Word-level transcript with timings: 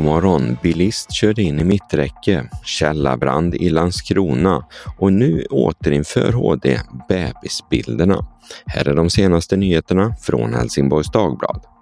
morgon. 0.00 0.56
Bilist 0.62 1.12
körde 1.12 1.42
in 1.42 1.60
i 1.60 1.64
mitträcke, 1.64 2.50
källarbrand 2.64 3.54
i 3.54 3.70
Landskrona 3.70 4.64
och 4.98 5.12
nu 5.12 5.46
återinför 5.50 6.32
HD 6.32 6.80
bebisbilderna. 7.08 8.26
Här 8.66 8.88
är 8.88 8.94
de 8.94 9.10
senaste 9.10 9.56
nyheterna 9.56 10.14
från 10.20 10.54
Helsingborgs 10.54 11.10
Dagblad. 11.10 11.75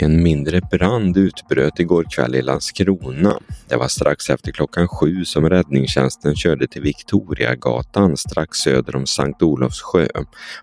En 0.00 0.22
mindre 0.22 0.60
brand 0.60 1.16
utbröt 1.16 1.80
igår 1.80 2.06
kväll 2.10 2.34
i 2.34 2.42
Landskrona. 2.42 3.38
Det 3.68 3.76
var 3.76 3.88
strax 3.88 4.30
efter 4.30 4.52
klockan 4.52 4.88
sju 4.88 5.24
som 5.24 5.50
räddningstjänsten 5.50 6.36
körde 6.36 6.66
till 6.66 6.82
Victoriagatan 6.82 8.16
strax 8.16 8.58
söder 8.58 8.96
om 8.96 9.06
Sankt 9.06 9.42
Olofs 9.42 9.82
sjö. 9.82 10.06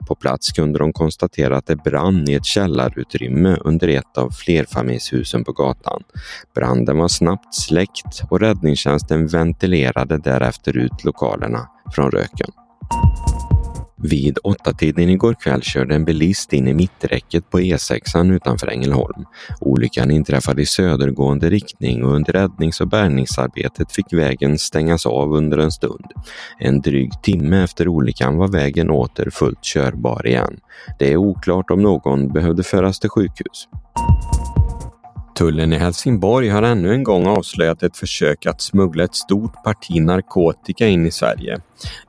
På 0.08 0.16
plats 0.16 0.52
kunde 0.52 0.79
de 0.79 0.93
konstatera 0.93 1.57
att 1.57 1.68
det 1.68 1.76
brann 1.76 2.29
i 2.29 2.34
ett 2.34 2.46
källarutrymme 2.46 3.57
under 3.62 3.88
ett 3.88 4.18
av 4.18 4.29
flerfamiljshusen 4.32 5.43
på 5.43 5.52
gatan. 5.52 6.04
Branden 6.56 6.98
var 6.98 7.07
snabbt 7.07 7.56
släckt 7.56 8.21
och 8.29 8.40
räddningstjänsten 8.40 9.28
ventilerade 9.28 10.18
därefter 10.18 10.78
ut 10.78 11.04
lokalerna 11.04 11.68
från 11.96 12.12
röken. 12.12 12.50
Vid 14.09 14.37
åttatiden 14.43 15.09
igår 15.09 15.33
kväll 15.33 15.61
körde 15.61 15.95
en 15.95 16.05
bilist 16.05 16.54
in 16.54 16.68
i 16.68 16.73
mitträcket 16.73 17.50
på 17.50 17.59
E6 17.59 18.33
utanför 18.33 18.68
Ängelholm. 18.68 19.25
Olyckan 19.59 20.11
inträffade 20.11 20.61
i 20.61 20.65
södergående 20.65 21.50
riktning 21.50 22.04
och 22.04 22.15
under 22.15 22.33
räddnings 22.33 22.81
och 22.81 22.87
bärgningsarbetet 22.87 23.91
fick 23.91 24.14
vägen 24.14 24.57
stängas 24.57 25.05
av 25.05 25.33
under 25.33 25.57
en 25.57 25.71
stund. 25.71 26.05
En 26.59 26.81
dryg 26.81 27.11
timme 27.23 27.64
efter 27.64 27.87
olyckan 27.87 28.37
var 28.37 28.47
vägen 28.47 28.89
åter 28.89 29.29
fullt 29.29 29.64
körbar 29.64 30.28
igen. 30.28 30.57
Det 31.00 31.11
är 31.11 31.17
oklart 31.17 31.71
om 31.71 31.81
någon 31.81 32.34
behövde 32.34 32.64
föras 32.64 33.00
till 33.00 33.09
sjukhus. 33.09 33.67
Tullen 35.38 35.73
i 35.73 35.78
Helsingborg 35.78 36.50
har 36.50 36.64
ännu 36.64 36.94
en 36.94 37.03
gång 37.03 37.28
avslöjat 37.28 37.83
ett 37.83 37.97
försök 37.97 38.45
att 38.45 38.61
smuggla 38.61 39.03
ett 39.03 39.16
stort 39.16 39.64
parti 39.64 40.02
narkotika 40.02 40.88
in 40.88 41.05
i 41.05 41.11
Sverige. 41.11 41.58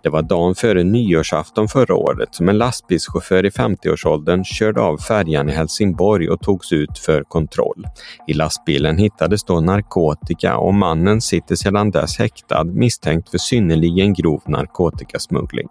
Det 0.02 0.08
var 0.08 0.22
dagen 0.22 0.54
före 0.54 0.84
nyårsafton 0.84 1.68
förra 1.68 1.94
året 1.94 2.34
som 2.34 2.48
en 2.48 2.58
lastbilschaufför 2.58 3.46
i 3.46 3.48
50-årsåldern 3.48 4.44
körde 4.44 4.80
av 4.80 4.98
färjan 4.98 5.48
i 5.48 5.52
Helsingborg 5.52 6.28
och 6.28 6.40
togs 6.40 6.72
ut 6.72 6.98
för 6.98 7.22
kontroll. 7.22 7.86
I 8.26 8.34
lastbilen 8.34 8.98
hittades 8.98 9.44
då 9.44 9.60
narkotika 9.60 10.56
och 10.56 10.74
mannen 10.74 11.20
sitter 11.20 11.54
sedan 11.54 11.90
dess 11.90 12.18
häktad 12.18 12.64
misstänkt 12.64 13.28
för 13.28 13.38
synnerligen 13.38 14.14
grov 14.14 14.42
narkotikasmuggling. 14.46 15.68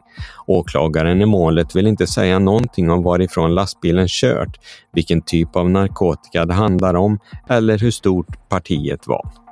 Åklagaren 0.48 1.22
i 1.22 1.26
målet 1.26 1.76
vill 1.76 1.88
inte 1.88 2.08
säga 2.08 2.40
någonting 2.40 2.90
om 2.90 3.04
varifrån 3.04 3.56
lastbilen 3.56 4.08
kört, 4.08 4.60
vilken 4.94 5.22
typ 5.22 5.56
av 5.56 5.70
narkotika 5.70 6.46
det 6.46 6.54
handlar 6.54 6.94
om 6.94 7.20
eller 7.50 7.78
hur 7.78 7.92
stort 7.92 8.50
partiet 8.50 9.08
var. 9.08 9.46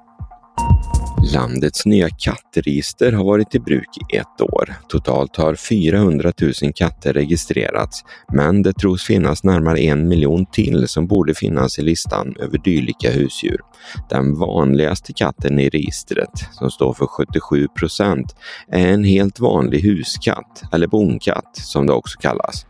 Landets 1.34 1.86
nya 1.86 2.10
kattregister 2.10 3.12
har 3.12 3.24
varit 3.24 3.56
i 3.56 3.60
bruk 3.60 3.90
i 4.14 4.18
ett 4.18 4.42
år. 4.42 4.74
Totalt 4.90 5.38
har 5.38 5.56
400 5.56 6.32
000 6.42 6.74
katter 6.76 7.14
registrerats, 7.14 8.04
men 8.34 8.62
det 8.62 8.74
tros 8.74 9.04
finnas 9.04 9.44
närmare 9.44 9.80
en 9.80 10.08
miljon 10.08 10.46
till 10.46 10.88
som 10.88 11.08
borde 11.08 11.34
finnas 11.34 11.80
i 11.80 11.82
listan 11.82 12.36
över 12.40 12.58
dylika 12.58 13.12
husdjur. 13.12 13.62
Den 14.10 14.40
vanligaste 14.40 15.14
katten 15.14 15.60
i 15.60 15.70
registret, 15.70 16.32
som 16.52 16.72
står 16.72 16.94
för 16.94 17.06
77 17.06 17.68
procent, 17.68 18.36
är 18.68 18.88
en 18.88 19.04
helt 19.04 19.40
vanlig 19.40 19.82
huskatt, 19.82 20.64
eller 20.74 20.88
bonkatt 20.88 21.52
som 21.54 21.88
det 21.88 21.94
också 21.94 22.20
kallas. 22.20 22.66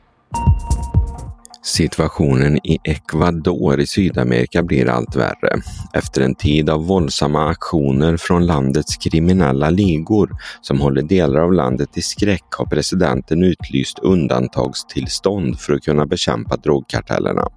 Situationen 1.66 2.58
i 2.64 2.78
Ecuador 2.84 3.80
i 3.80 3.88
Sydamerika 3.88 4.64
blir 4.64 4.90
allt 4.90 5.16
värre. 5.16 5.62
Efter 5.94 6.22
en 6.22 6.36
tid 6.36 6.70
av 6.70 6.86
våldsamma 6.86 7.50
aktioner 7.50 8.18
från 8.18 8.46
landets 8.46 8.98
kriminella 8.98 9.70
ligor 9.70 10.30
som 10.62 10.82
håller 10.82 11.02
delar 11.02 11.40
av 11.40 11.54
landet 11.54 11.98
i 11.98 12.02
skräck 12.02 12.46
har 12.58 12.66
presidenten 12.66 13.44
utlyst 13.44 14.00
undantagstillstånd 14.00 15.60
för 15.60 15.74
att 15.74 15.84
kunna 15.84 16.06
bekämpa 16.06 16.58
drogkartellerna. 16.58 17.48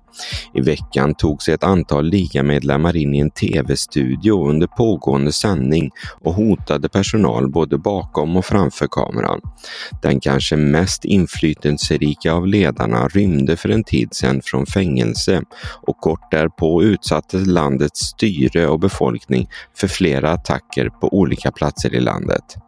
I 0.55 0.61
veckan 0.61 1.15
tog 1.15 1.43
sig 1.43 1.55
ett 1.55 1.65
antal 1.65 2.05
ligamedlemmar 2.05 2.97
in 2.97 3.15
i 3.15 3.19
en 3.19 3.31
tv-studio 3.31 4.49
under 4.49 4.67
pågående 4.67 5.33
sändning 5.33 5.91
och 6.21 6.35
hotade 6.35 6.89
personal 6.89 7.51
både 7.51 7.79
bakom 7.79 8.37
och 8.37 8.45
framför 8.45 8.87
kameran. 8.87 9.41
Den 10.03 10.21
kanske 10.21 10.57
mest 10.57 11.05
inflytelserika 11.05 12.33
av 12.33 12.47
ledarna 12.47 13.09
rymde 13.09 13.57
för 13.57 13.69
en 13.69 13.85
tid 13.85 14.09
sedan 14.15 14.41
från 14.45 14.67
fängelse 14.67 15.43
och 15.87 15.97
kort 15.97 16.31
därpå 16.31 16.83
utsattes 16.83 17.47
landets 17.47 18.01
styre 18.01 18.69
och 18.69 18.81
befolkning 18.81 19.49
för 19.77 19.89
flera 19.89 20.31
attacker 20.31 20.89
på 20.89 21.15
olika 21.15 21.53
platser 21.53 21.95
i 21.95 22.01
landet. 22.01 22.66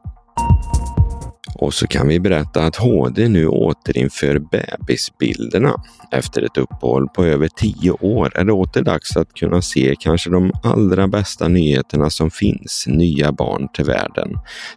Och 1.58 1.74
så 1.74 1.86
kan 1.86 2.08
vi 2.08 2.20
berätta 2.20 2.64
att 2.64 2.76
HD 2.76 3.28
nu 3.28 3.48
återinför 3.48 4.38
bebisbilderna. 4.38 5.74
Efter 6.12 6.42
ett 6.42 6.56
uppehåll 6.56 7.08
på 7.08 7.24
över 7.24 7.48
tio 7.48 7.91
år 7.91 8.32
är 8.34 8.44
det 8.44 8.52
åter 8.52 8.82
dags 8.82 9.16
att 9.16 9.34
kunna 9.34 9.62
se 9.62 9.94
kanske 10.00 10.30
de 10.30 10.52
allra 10.62 11.08
bästa 11.08 11.48
nyheterna 11.48 12.10
som 12.10 12.30
finns, 12.30 12.84
nya 12.86 13.32
barn 13.32 13.68
till 13.74 13.84
världen. 13.84 14.28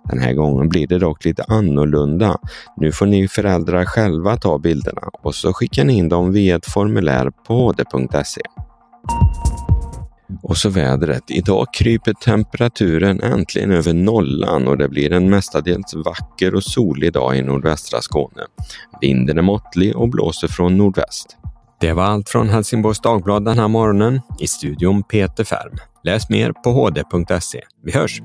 Den 0.10 0.20
här 0.20 0.34
gången 0.34 0.70
blir 0.70 0.88
det 0.88 1.00
dock 1.00 1.26
lite 1.26 1.44
annorlunda. 1.44 2.38
Nu 2.78 2.92
får 2.92 3.06
ni 3.06 3.28
föräldrar 3.28 3.86
själva 3.86 4.38
ta 4.38 4.58
bilderna 4.60 5.02
och 5.24 5.36
så 5.36 5.54
skickar 5.54 5.84
ni 5.84 5.98
in 5.98 6.10
dem 6.10 6.32
via 6.32 6.56
ett 6.56 6.66
formulär 6.66 7.32
på 7.48 7.54
hd.se. 7.54 8.42
Och 10.44 10.58
så 10.58 10.70
vädret. 10.70 11.24
Idag 11.28 11.68
kryper 11.74 12.14
temperaturen 12.14 13.22
äntligen 13.22 13.72
över 13.72 13.94
nollan 13.94 14.68
och 14.68 14.78
det 14.78 14.90
blir 14.90 15.12
en 15.12 15.30
mestadels 15.30 15.94
vacker 16.06 16.56
och 16.56 16.64
solig 16.64 17.14
dag 17.14 17.38
i 17.38 17.42
nordvästra 17.42 18.02
Skåne. 18.02 18.42
Vinden 19.02 19.38
är 19.38 19.42
måttlig 19.42 19.96
och 19.96 20.10
blåser 20.10 20.48
från 20.48 20.78
nordväst. 20.78 21.38
Det 21.80 21.94
var 21.94 22.04
allt 22.04 22.30
från 22.30 22.50
Helsingborgs 22.50 23.02
Dagblad 23.02 23.46
den 23.46 23.60
här 23.60 23.68
morgonen. 23.68 24.22
I 24.40 24.48
studion 24.48 25.04
Peter 25.04 25.44
Färm. 25.44 25.76
Läs 26.04 26.30
mer 26.30 26.52
på 26.52 26.72
hd.se. 26.72 27.62
Vi 27.84 27.92
hörs! 27.92 28.22